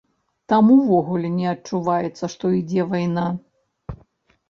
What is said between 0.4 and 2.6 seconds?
Там увогуле не адчуваецца, што